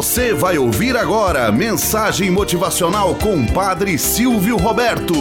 Você 0.00 0.32
vai 0.32 0.56
ouvir 0.56 0.96
agora 0.96 1.52
mensagem 1.52 2.30
motivacional 2.30 3.14
com 3.16 3.44
Padre 3.44 3.98
Silvio 3.98 4.56
Roberto. 4.56 5.12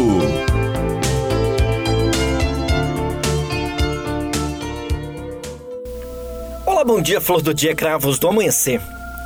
Olá, 6.65 6.85
bom 6.85 7.01
dia, 7.01 7.19
flor 7.19 7.41
do 7.41 7.53
dia, 7.53 7.75
cravos 7.75 8.17
do 8.19 8.29
amanhecer. 8.29 8.79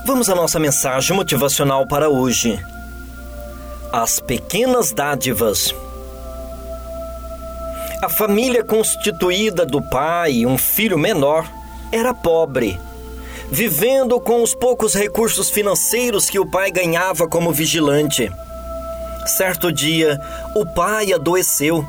Vamos 0.07 0.27
à 0.27 0.33
nossa 0.33 0.59
mensagem 0.59 1.15
motivacional 1.15 1.85
para 1.85 2.09
hoje. 2.09 2.59
As 3.91 4.19
pequenas 4.19 4.91
dádivas. 4.91 5.71
A 8.01 8.09
família 8.09 8.63
constituída 8.63 9.67
do 9.67 9.83
pai 9.83 10.31
e 10.31 10.45
um 10.47 10.57
filho 10.57 10.97
menor 10.97 11.47
era 11.91 12.11
pobre 12.11 12.79
vivendo 13.53 14.19
com 14.19 14.41
os 14.41 14.55
poucos 14.55 14.95
recursos 14.95 15.51
financeiros 15.51 16.27
que 16.27 16.39
o 16.39 16.45
pai 16.45 16.71
ganhava 16.71 17.27
como 17.27 17.51
vigilante. 17.51 18.27
Certo 19.27 19.71
dia, 19.71 20.19
o 20.55 20.65
pai 20.65 21.13
adoeceu, 21.13 21.85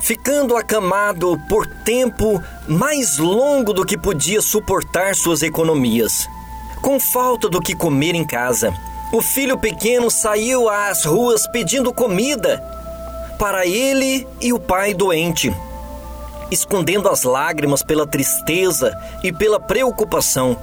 ficando 0.00 0.56
acamado 0.56 1.38
por 1.50 1.66
tempo 1.84 2.42
mais 2.66 3.18
longo 3.18 3.74
do 3.74 3.84
que 3.84 3.98
podia 3.98 4.40
suportar 4.40 5.14
suas 5.14 5.42
economias. 5.42 6.26
Com 6.80 6.98
falta 6.98 7.46
do 7.50 7.60
que 7.60 7.76
comer 7.76 8.14
em 8.14 8.24
casa, 8.24 8.72
o 9.12 9.20
filho 9.20 9.58
pequeno 9.58 10.10
saiu 10.10 10.66
às 10.66 11.04
ruas 11.04 11.46
pedindo 11.48 11.92
comida 11.92 12.58
para 13.38 13.66
ele 13.66 14.26
e 14.40 14.50
o 14.50 14.58
pai 14.58 14.94
doente, 14.94 15.54
escondendo 16.50 17.10
as 17.10 17.22
lágrimas 17.22 17.82
pela 17.82 18.06
tristeza 18.06 18.96
e 19.22 19.30
pela 19.30 19.60
preocupação 19.60 20.56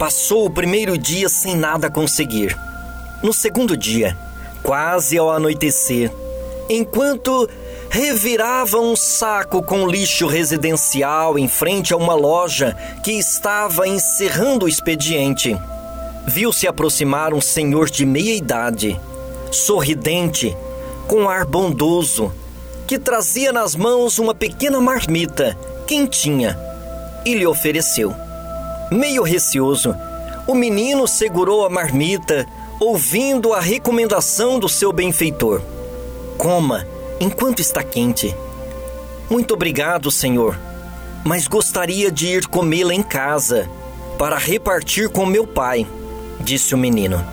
Passou 0.00 0.46
o 0.46 0.50
primeiro 0.50 0.96
dia 0.96 1.28
sem 1.28 1.54
nada 1.54 1.90
conseguir. 1.90 2.56
No 3.22 3.34
segundo 3.34 3.76
dia, 3.76 4.16
quase 4.62 5.18
ao 5.18 5.30
anoitecer, 5.30 6.10
enquanto 6.70 7.46
revirava 7.90 8.78
um 8.80 8.96
saco 8.96 9.62
com 9.62 9.86
lixo 9.86 10.26
residencial 10.26 11.38
em 11.38 11.46
frente 11.46 11.92
a 11.92 11.98
uma 11.98 12.14
loja 12.14 12.74
que 13.04 13.12
estava 13.12 13.86
encerrando 13.86 14.64
o 14.64 14.68
expediente, 14.70 15.54
viu-se 16.26 16.66
aproximar 16.66 17.34
um 17.34 17.40
senhor 17.42 17.90
de 17.90 18.06
meia 18.06 18.34
idade, 18.34 18.98
sorridente, 19.52 20.56
com 21.06 21.28
ar 21.28 21.44
bondoso, 21.44 22.32
que 22.86 22.98
trazia 22.98 23.52
nas 23.52 23.76
mãos 23.76 24.18
uma 24.18 24.34
pequena 24.34 24.80
marmita 24.80 25.58
quentinha 25.86 26.58
e 27.22 27.34
lhe 27.34 27.46
ofereceu. 27.46 28.29
Meio 28.90 29.22
receoso, 29.22 29.94
o 30.48 30.54
menino 30.54 31.06
segurou 31.06 31.64
a 31.64 31.70
marmita, 31.70 32.44
ouvindo 32.80 33.52
a 33.52 33.60
recomendação 33.60 34.58
do 34.58 34.68
seu 34.68 34.92
benfeitor: 34.92 35.62
Coma 36.36 36.84
enquanto 37.20 37.60
está 37.60 37.84
quente. 37.84 38.34
Muito 39.30 39.54
obrigado, 39.54 40.10
senhor, 40.10 40.58
mas 41.24 41.46
gostaria 41.46 42.10
de 42.10 42.26
ir 42.26 42.48
comê-la 42.48 42.92
em 42.92 43.02
casa 43.02 43.70
para 44.18 44.36
repartir 44.36 45.08
com 45.08 45.24
meu 45.24 45.46
pai, 45.46 45.86
disse 46.40 46.74
o 46.74 46.78
menino. 46.78 47.24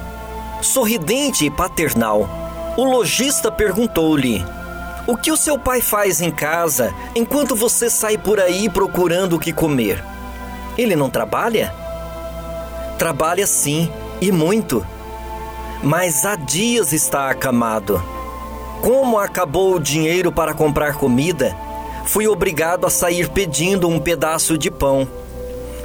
Sorridente 0.61 1.43
e 1.45 1.49
paternal, 1.49 2.29
o 2.77 2.83
lojista 2.83 3.51
perguntou-lhe: 3.51 4.45
O 5.07 5.17
que 5.17 5.31
o 5.31 5.37
seu 5.37 5.57
pai 5.57 5.81
faz 5.81 6.21
em 6.21 6.29
casa 6.29 6.93
enquanto 7.15 7.55
você 7.55 7.89
sai 7.89 8.15
por 8.15 8.39
aí 8.39 8.69
procurando 8.69 9.37
o 9.37 9.39
que 9.39 9.51
comer? 9.51 10.03
Ele 10.77 10.95
não 10.95 11.09
trabalha? 11.09 11.73
Trabalha 12.99 13.47
sim, 13.47 13.91
e 14.21 14.31
muito. 14.31 14.85
Mas 15.83 16.25
há 16.25 16.35
dias 16.35 16.93
está 16.93 17.29
acamado. 17.29 18.01
Como 18.81 19.17
acabou 19.17 19.75
o 19.75 19.79
dinheiro 19.79 20.31
para 20.31 20.53
comprar 20.53 20.95
comida, 20.95 21.55
fui 22.05 22.27
obrigado 22.27 22.85
a 22.85 22.89
sair 22.89 23.29
pedindo 23.29 23.87
um 23.87 23.99
pedaço 23.99 24.57
de 24.57 24.69
pão. 24.69 25.07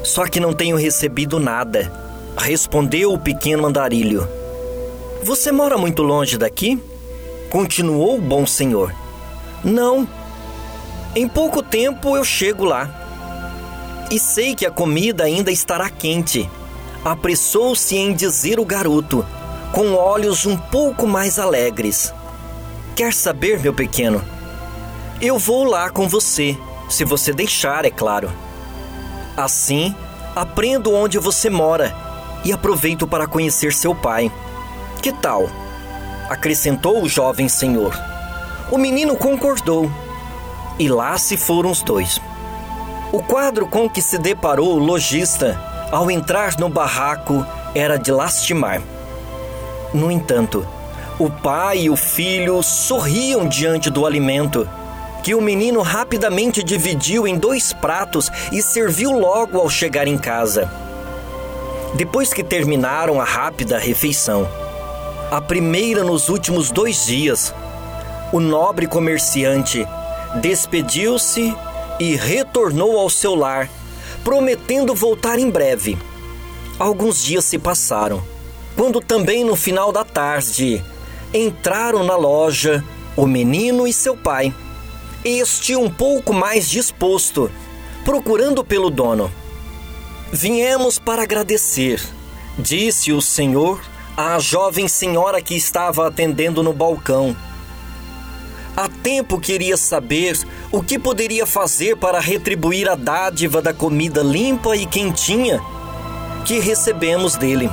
Só 0.05 0.27
que 0.27 0.41
não 0.41 0.53
tenho 0.53 0.77
recebido 0.77 1.39
nada, 1.39 1.93
respondeu 2.37 3.13
o 3.13 3.19
pequeno 3.19 3.67
andarilho. 3.67 4.29
Você 5.23 5.53
mora 5.53 5.79
muito 5.79 6.03
longe 6.03 6.37
daqui? 6.37 6.83
Continuou 7.51 8.17
o 8.17 8.21
bom 8.21 8.47
senhor. 8.47 8.93
Não. 9.65 10.07
Em 11.15 11.29
pouco 11.29 11.63
tempo 11.63 12.17
eu 12.17 12.25
chego 12.25 12.65
lá 12.65 13.02
e 14.13 14.19
sei 14.19 14.55
que 14.55 14.67
a 14.67 14.71
comida 14.71 15.25
ainda 15.25 15.51
estará 15.51 15.89
quente. 15.89 16.49
Apressou-se 17.03 17.97
em 17.97 18.13
dizer 18.13 18.61
o 18.61 18.65
garoto, 18.65 19.25
com 19.73 19.95
olhos 19.95 20.45
um 20.45 20.55
pouco 20.55 21.07
mais 21.07 21.39
alegres. 21.39 22.13
Quer 22.95 23.15
saber, 23.15 23.59
meu 23.59 23.73
pequeno? 23.73 24.23
Eu 25.19 25.39
vou 25.39 25.65
lá 25.65 25.89
com 25.89 26.07
você, 26.07 26.59
se 26.91 27.07
você 27.07 27.33
deixar, 27.33 27.87
é 27.87 27.91
claro. 27.91 28.31
Assim, 29.35 29.95
aprendo 30.37 30.93
onde 30.93 31.19
você 31.19 31.49
mora 31.49 31.97
e 32.45 32.53
aproveito 32.53 33.07
para 33.07 33.27
conhecer 33.27 33.73
seu 33.73 33.95
pai. 33.95 34.31
Que 35.01 35.11
tal? 35.11 35.49
acrescentou 36.29 37.03
o 37.03 37.09
jovem 37.09 37.49
senhor. 37.49 37.99
O 38.71 38.77
menino 38.77 39.17
concordou. 39.17 39.91
E 40.79 40.89
lá 40.89 41.17
se 41.19 41.37
foram 41.37 41.71
os 41.71 41.83
dois. 41.83 42.21
O 43.13 43.23
quadro 43.23 43.67
com 43.67 43.91
que 43.91 44.01
se 44.01 44.17
deparou 44.17 44.75
o 44.75 44.79
lojista 44.79 45.61
ao 45.91 46.11
entrar 46.11 46.59
no 46.59 46.71
barraco 46.71 47.47
era 47.75 47.99
de 47.99 48.11
lastimar. 48.11 48.81
No 49.93 50.11
entanto, 50.11 50.67
o 51.19 51.29
pai 51.29 51.81
e 51.81 51.91
o 51.91 51.97
filho 51.97 52.63
sorriam 52.63 53.47
diante 53.47 53.91
do 53.91 54.07
alimento, 54.07 54.67
que 55.23 55.35
o 55.35 55.43
menino 55.43 55.83
rapidamente 55.83 56.63
dividiu 56.63 57.29
em 57.29 57.37
dois 57.37 57.75
pratos 57.75 58.31
e 58.51 58.63
serviu 58.63 59.13
logo 59.13 59.59
ao 59.59 59.69
chegar 59.69 60.09
em 60.09 60.17
casa. 60.17 60.73
Depois 61.95 62.33
que 62.33 62.43
terminaram 62.43 63.21
a 63.21 63.25
rápida 63.25 63.79
refeição, 63.79 64.49
a 65.31 65.39
primeira 65.39 66.03
nos 66.03 66.31
últimos 66.31 66.71
dois 66.71 67.05
dias, 67.05 67.55
o 68.33 68.41
nobre 68.41 68.87
comerciante 68.87 69.87
despediu-se 70.41 71.55
e 71.99 72.17
retornou 72.17 72.99
ao 72.99 73.09
seu 73.09 73.35
lar, 73.35 73.69
prometendo 74.25 74.95
voltar 74.95 75.39
em 75.39 75.51
breve. 75.51 75.99
Alguns 76.79 77.23
dias 77.23 77.45
se 77.45 77.59
passaram, 77.59 78.23
quando 78.77 79.01
também 79.01 79.45
no 79.45 79.57
final 79.57 79.93
da 79.93 80.05
tarde 80.05 80.83
entraram 81.33 82.05
na 82.05 82.17
loja 82.17 82.85
o 83.17 83.27
menino 83.27 83.87
e 83.87 83.93
seu 83.93 84.17
pai. 84.17 84.55
Este 85.25 85.77
um 85.77 85.89
pouco 85.89 86.33
mais 86.33 86.69
disposto, 86.69 87.51
procurando 88.05 88.65
pelo 88.65 88.91
dono. 88.91 89.31
Viemos 90.33 90.99
para 90.99 91.23
agradecer, 91.23 92.03
disse 92.59 93.13
o 93.13 93.21
senhor 93.21 93.81
à 94.17 94.39
jovem 94.39 94.89
senhora 94.89 95.41
que 95.41 95.55
estava 95.55 96.09
atendendo 96.09 96.63
no 96.63 96.73
balcão 96.73 97.37
Há 98.75 98.89
tempo 98.89 99.39
queria 99.39 99.77
saber 99.77 100.39
o 100.71 100.83
que 100.83 100.99
poderia 100.99 101.45
fazer 101.45 101.95
para 101.95 102.19
retribuir 102.19 102.89
a 102.89 102.95
dádiva 102.95 103.61
da 103.61 103.75
comida 103.75 104.23
limpa 104.23 104.75
e 104.75 104.87
quentinha 104.87 105.61
que 106.47 106.59
recebemos 106.59 107.37
dele. 107.37 107.71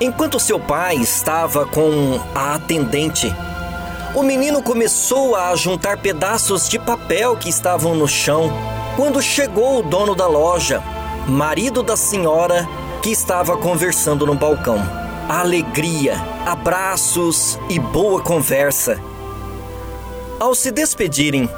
Enquanto 0.00 0.40
seu 0.40 0.58
pai 0.58 0.96
estava 0.96 1.66
com 1.66 2.18
a 2.34 2.54
atendente, 2.54 3.30
o 4.14 4.22
menino 4.22 4.62
começou 4.62 5.36
a 5.36 5.54
juntar 5.54 5.98
pedaços 5.98 6.66
de 6.66 6.78
papel 6.78 7.36
que 7.36 7.50
estavam 7.50 7.94
no 7.94 8.08
chão 8.08 8.50
quando 8.96 9.20
chegou 9.20 9.80
o 9.80 9.82
dono 9.82 10.14
da 10.14 10.26
loja, 10.26 10.82
marido 11.28 11.82
da 11.82 11.96
senhora 11.96 12.66
que 13.02 13.10
estava 13.10 13.54
conversando 13.58 14.24
no 14.24 14.34
balcão. 14.34 14.78
Alegria, 15.28 16.16
abraços 16.46 17.58
e 17.68 17.78
boa 17.78 18.22
conversa 18.22 19.11
ao 20.42 20.56
se 20.56 20.72
despedirem, 20.72 21.48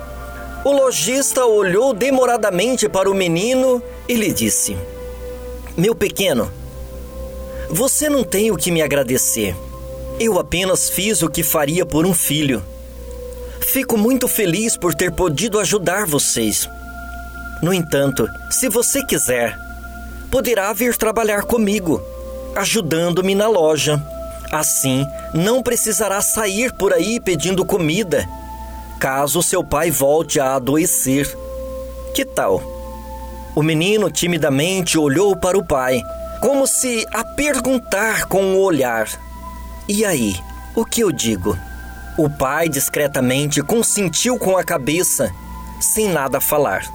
o 0.63 0.71
lojista 0.71 1.47
olhou 1.47 1.95
demoradamente 1.95 2.87
para 2.87 3.11
o 3.11 3.15
menino 3.15 3.83
e 4.07 4.15
lhe 4.15 4.31
disse: 4.31 4.77
Meu 5.75 5.95
pequeno, 5.95 6.53
você 7.71 8.11
não 8.11 8.23
tem 8.23 8.51
o 8.51 8.57
que 8.59 8.71
me 8.71 8.83
agradecer. 8.83 9.57
Eu 10.21 10.39
apenas 10.39 10.91
fiz 10.91 11.23
o 11.23 11.31
que 11.31 11.43
faria 11.43 11.87
por 11.87 12.05
um 12.05 12.13
filho. 12.13 12.63
Fico 13.59 13.97
muito 13.97 14.29
feliz 14.29 14.77
por 14.77 14.95
ter 14.95 15.11
podido 15.11 15.59
ajudar 15.59 16.05
vocês. 16.05 16.69
No 17.63 17.73
entanto, 17.73 18.29
se 18.51 18.69
você 18.69 19.03
quiser, 19.07 19.57
poderá 20.31 20.71
vir 20.75 20.95
trabalhar 20.95 21.45
comigo, 21.45 22.03
ajudando-me 22.55 23.35
na 23.35 23.49
loja. 23.49 23.99
Assim, 24.53 25.07
não 25.33 25.63
precisará 25.63 26.21
sair 26.21 26.71
por 26.75 26.93
aí 26.93 27.19
pedindo 27.19 27.65
comida 27.65 28.29
caso 29.05 29.43
seu 29.43 29.63
pai 29.63 29.91
volte 29.91 30.41
a 30.41 30.55
adoecer. 30.55 31.31
Que 32.15 32.25
tal? 32.25 32.63
O 33.55 33.63
menino 33.63 34.11
timidamente 34.11 34.97
olhou 34.97 35.37
para 35.37 35.59
o 35.59 35.63
pai, 35.63 36.01
como 36.41 36.67
se 36.67 37.07
a 37.13 37.23
perguntar 37.23 38.25
com 38.25 38.55
o 38.55 38.63
olhar: 38.63 39.07
E 39.87 40.07
aí, 40.07 40.35
o 40.75 40.87
que 40.87 41.03
eu 41.03 41.13
digo? 41.13 41.55
O 42.17 42.31
pai 42.31 42.67
discretamente 42.67 43.61
consentiu 43.61 44.39
com 44.39 44.57
a 44.57 44.65
cabeça, 44.65 45.31
sem 45.79 46.09
nada 46.09 46.41
falar. 46.41 46.91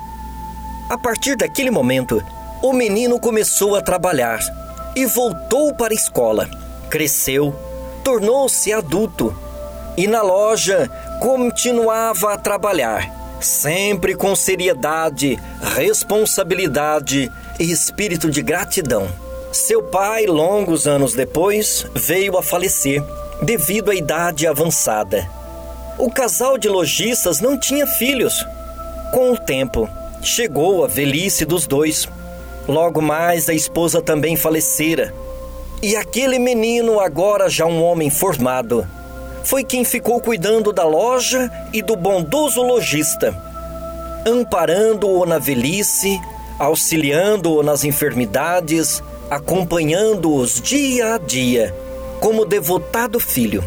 A 0.89 0.97
partir 0.97 1.38
daquele 1.38 1.69
momento, 1.69 2.23
o 2.63 2.73
menino 2.73 3.19
começou 3.19 3.75
a 3.75 3.83
trabalhar 3.83 4.39
e 4.95 5.05
voltou 5.05 5.75
para 5.75 5.94
a 5.94 5.95
escola. 5.95 6.50
Cresceu, 6.89 7.53
tornou-se 8.03 8.73
adulto 8.73 9.31
e 9.95 10.07
na 10.07 10.23
loja 10.23 10.89
continuava 11.19 12.33
a 12.33 12.38
trabalhar, 12.38 13.38
sempre 13.42 14.16
com 14.16 14.33
seriedade, 14.36 15.38
responsabilidade 15.75 17.30
e 17.60 17.71
espírito 17.71 18.31
de 18.31 18.42
gratidão. 18.42 19.07
Seu 19.51 19.83
pai, 19.83 20.25
longos 20.25 20.88
anos 20.88 21.13
depois, 21.13 21.86
veio 21.94 22.38
a 22.38 22.42
falecer 22.42 23.04
devido 23.42 23.92
à 23.92 23.95
idade 23.95 24.48
avançada. 24.48 25.30
O 25.98 26.10
casal 26.10 26.57
de 26.57 26.69
lojistas 26.69 27.42
não 27.42 27.60
tinha 27.60 27.86
filhos. 27.86 28.45
Com 29.12 29.33
o 29.33 29.38
tempo, 29.38 29.89
chegou 30.22 30.86
a 30.86 30.88
velhice 30.88 31.44
dos 31.44 31.68
dois. 31.68 32.07
Logo 32.65 33.01
mais, 33.01 33.50
a 33.50 33.54
esposa 33.54 34.01
também 34.01 34.38
falecera. 34.38 35.13
E 35.81 35.95
aquele 35.95 36.39
menino, 36.39 37.00
agora 37.00 37.50
já 37.50 37.65
um 37.65 37.83
homem 37.83 38.10
formado, 38.10 38.88
foi 39.50 39.63
quem 39.63 39.84
ficou 39.84 40.22
cuidando 40.22 40.72
da 40.72 40.84
loja 40.84 41.51
e 41.74 41.81
do 41.81 41.96
bondoso 41.96 42.62
lojista, 42.62 43.36
amparando-o 44.24 45.25
na 45.25 45.40
velhice, 45.40 46.22
auxiliando-o 46.60 47.63
nas 47.63 47.84
enfermidades, 47.84 49.01
acompanhando-os 49.28 50.62
dia 50.62 51.16
a 51.16 51.18
dia 51.18 51.75
como 52.19 52.46
devotado 52.46 53.19
filho. 53.19 53.63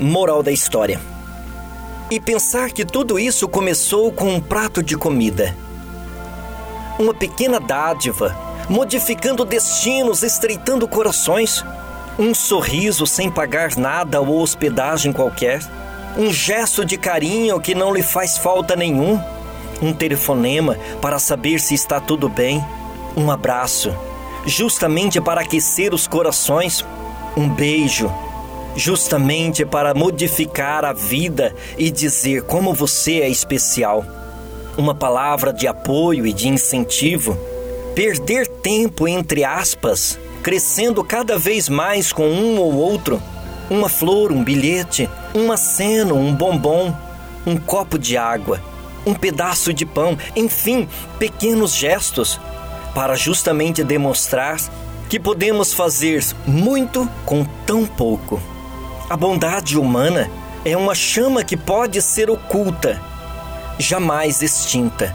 Moral 0.00 0.42
da 0.42 0.50
história. 0.50 0.98
E 2.10 2.18
pensar 2.18 2.70
que 2.70 2.86
tudo 2.86 3.18
isso 3.18 3.46
começou 3.46 4.10
com 4.10 4.36
um 4.36 4.40
prato 4.40 4.82
de 4.82 4.96
comida. 4.96 5.54
Uma 6.98 7.12
pequena 7.12 7.60
dádiva, 7.60 8.34
modificando 8.70 9.44
destinos, 9.44 10.22
estreitando 10.22 10.88
corações. 10.88 11.62
Um 12.18 12.34
sorriso 12.34 13.06
sem 13.06 13.30
pagar 13.30 13.76
nada 13.76 14.20
ou 14.20 14.40
hospedagem 14.40 15.12
qualquer. 15.12 15.60
Um 16.16 16.32
gesto 16.32 16.84
de 16.84 16.96
carinho 16.96 17.60
que 17.60 17.74
não 17.74 17.92
lhe 17.92 18.02
faz 18.02 18.38
falta 18.38 18.74
nenhum. 18.74 19.20
Um 19.82 19.92
telefonema 19.92 20.78
para 21.02 21.18
saber 21.18 21.60
se 21.60 21.74
está 21.74 22.00
tudo 22.00 22.28
bem. 22.28 22.64
Um 23.14 23.30
abraço, 23.30 23.94
justamente 24.46 25.20
para 25.20 25.42
aquecer 25.42 25.92
os 25.92 26.06
corações 26.06 26.84
um 27.36 27.48
beijo, 27.50 28.10
justamente 28.74 29.64
para 29.64 29.92
modificar 29.92 30.84
a 30.86 30.92
vida 30.94 31.54
e 31.76 31.90
dizer 31.90 32.42
como 32.42 32.72
você 32.72 33.20
é 33.20 33.28
especial. 33.28 34.04
Uma 34.78 34.94
palavra 34.94 35.52
de 35.52 35.66
apoio 35.66 36.26
e 36.26 36.32
de 36.32 36.48
incentivo. 36.48 37.36
Perder 37.94 38.46
tempo, 38.46 39.06
entre 39.06 39.44
aspas, 39.44 40.18
crescendo 40.46 41.02
cada 41.02 41.36
vez 41.36 41.68
mais 41.68 42.12
com 42.12 42.28
um 42.28 42.60
ou 42.60 42.72
outro. 42.72 43.20
Uma 43.68 43.88
flor, 43.88 44.30
um 44.30 44.44
bilhete, 44.44 45.10
um 45.34 45.50
aceno, 45.50 46.14
um 46.14 46.32
bombom, 46.32 46.94
um 47.44 47.56
copo 47.56 47.98
de 47.98 48.16
água, 48.16 48.62
um 49.04 49.12
pedaço 49.12 49.74
de 49.74 49.84
pão, 49.84 50.16
enfim, 50.36 50.88
pequenos 51.18 51.74
gestos, 51.74 52.38
para 52.94 53.16
justamente 53.16 53.82
demonstrar 53.82 54.60
que 55.08 55.18
podemos 55.18 55.72
fazer 55.72 56.24
muito 56.46 57.10
com 57.24 57.44
tão 57.66 57.84
pouco. 57.84 58.40
A 59.10 59.16
bondade 59.16 59.76
humana 59.76 60.30
é 60.64 60.76
uma 60.76 60.94
chama 60.94 61.42
que 61.42 61.56
pode 61.56 62.00
ser 62.00 62.30
oculta, 62.30 63.02
jamais 63.80 64.42
extinta. 64.42 65.12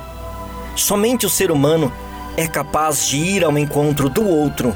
Somente 0.76 1.26
o 1.26 1.30
ser 1.30 1.52
humano 1.52 1.90
é 2.36 2.48
capaz 2.48 3.08
de 3.08 3.16
ir 3.16 3.46
ao 3.46 3.58
encontro 3.58 4.10
do 4.10 4.28
outro 4.28 4.76